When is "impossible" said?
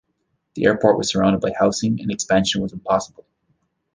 2.73-3.23